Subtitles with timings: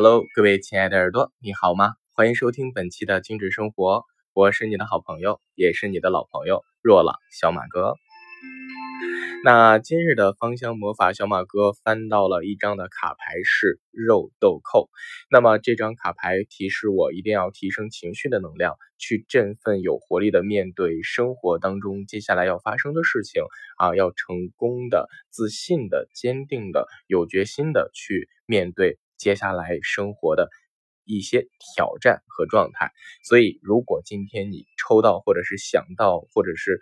[0.00, 1.94] Hello，各位亲爱的耳朵，你好吗？
[2.14, 7.94] 欢迎收听本期的精致生活，我是你的好朋友，也是你的老朋友若朗小马哥。
[9.42, 14.88] 那今日的芳香魔法小马哥翻到了一张的卡牌是肉豆蔻，
[15.32, 23.42] 那么这张卡牌提示我一定要提升情绪的能量，去振奋有活力的面对生活当中接下来要发生的事情
[23.76, 30.48] 啊，要成功的、自信的、坚定的、有决心的去面对接下来生活的
[31.04, 32.92] 一些挑战和状态。
[33.24, 36.80] 所以，如果今天你抽到，或者是想到，或者是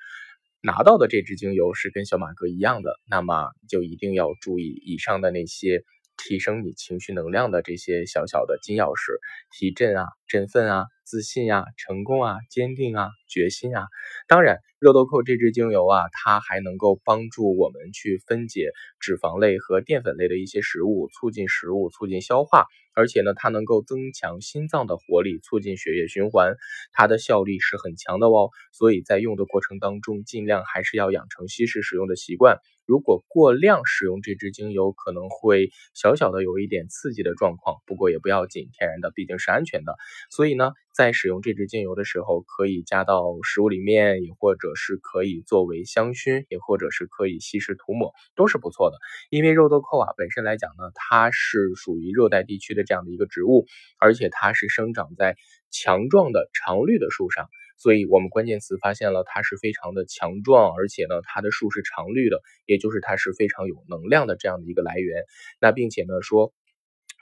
[0.63, 5.83] 拿到的这支精油是跟小马哥一样的，那么就一定要注意以上的那些
[6.27, 9.19] 提升你情绪能量的这些小小的金钥匙，
[9.57, 10.87] 提振啊，振奋啊。
[11.07, 13.87] 自信啊，成功啊，坚定啊，决心啊。
[14.27, 22.67] 当然，肉豆蔻这支精油啊，它还能够帮助我们去分解脂肪类和淀粉类的一些食物，促进食物，促进消化。
[22.93, 26.57] 而且呢，它能够增强心脏的活力，促进血液循环，
[26.93, 28.51] 它的效力是很强的哦。
[28.73, 32.59] 所以在用的过程当中，尽量还是要养成稀释使用的习惯。
[32.87, 39.97] 如果过量使用这支精油，可能会小小的有一点刺激的状况，不过也不要紧，天然的毕竟是安全的。
[40.31, 48.97] 所以呢，在使用这支精油的时候，可以加到食物里面，也或者是可以作为香薰，也或者是可以稀释涂抹，都是不错的。
[49.31, 53.67] 因为肉豆蔻啊，本身来讲呢，它是属于热带地区的这样的一个植物，
[53.99, 55.37] 而且它是生长在
[55.73, 57.49] 强壮的常绿的树上。
[57.77, 65.25] 所以我们关键词发现了，它是非常的强壮，而且呢，它的树是常绿的，也就是它是非常有能量的这样的一个来源。
[65.61, 66.53] 那并且呢说，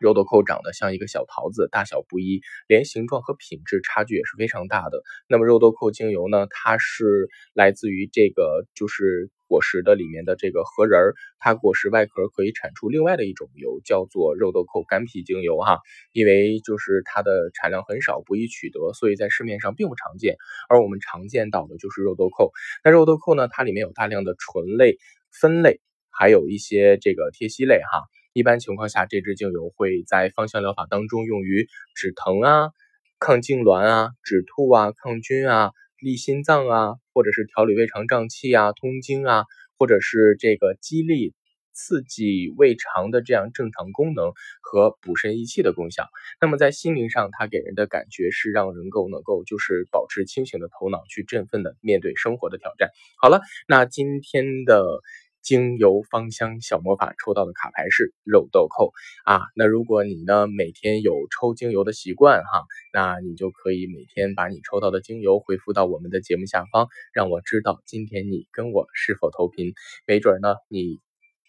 [0.00, 5.02] 肉豆蔻长得像一个小桃子，大小不一，连形状和品质差距也是非常大的。
[5.28, 9.30] 那么肉豆蔻精油呢，它是来自于这个就是。
[9.54, 15.78] 果实的里面的这个核仁儿，它果实外壳可以产出另外的一种油，叫做肉豆蔻干皮精油哈。
[16.12, 20.34] 因为就是它的产量很少，不易取得，所以在市面上并不常见。
[20.68, 22.50] 而我们常见到的就是肉豆蔻。
[22.82, 24.98] 那肉豆蔻呢，它里面有大量的醇类、
[25.30, 28.02] 酚类，还有一些这个萜烯类哈。
[28.32, 32.70] 一般情况下，这支精油会在芳香疗法当中用于止疼啊、
[33.20, 35.70] 抗痉挛啊、止吐啊、抗菌啊。
[36.04, 39.46] 利心脏啊，或者是调理胃肠胀气啊、通经啊，
[39.78, 41.32] 或者是这个激励、
[41.72, 46.06] 刺激胃肠的这样正常功能和补肾益气的功效。
[46.40, 52.90] 那么在心灵上，它给人的感觉是让人够能够就是保持清醒的头脑，去振奋的面对生活的挑战。
[53.20, 55.00] 好了，那今天的。
[55.44, 58.90] 精油芳香小魔法抽到的卡牌是肉豆蔻
[59.24, 69.74] 啊，那如果你呢每天有抽精油的习惯哈，那你就可以每天把你抽到的精油回复到我们的节目下方，让我知道今天你跟我是否投屏，
[70.06, 70.98] 没准儿呢你。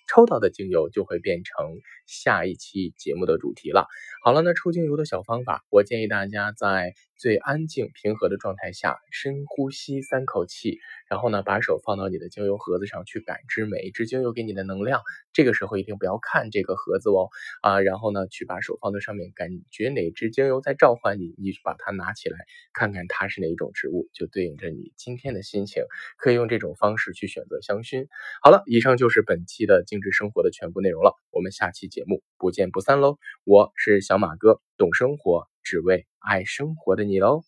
[0.07, 1.65] 抽到的精油就会变成
[2.05, 3.87] 下一期节目的主题了。
[4.23, 15.01] 好了，那抽精油的小方法，我建议大家在最安静平和的状态下，深呼吸三口气，然后呢，把手放到你的精油盒子上去感知每一支精油给你的能量。
[15.33, 17.29] 这个时候一定不要看这个盒子哦，
[17.61, 22.37] 啊，然后呢，去把手放在上面，感觉哪支精油在召唤你，你把它拿起来，
[22.73, 25.83] 看看它是哪一种植物，就对应着你今天的心情，
[26.17, 28.07] 可以用这种方式去选择香薰。
[28.41, 33.17] 好了，以上就是本期的精致生活的全部内容了，我们下期节目不见不散喽！
[33.43, 37.43] 我是小马哥，懂生活，只为爱生活的你喽。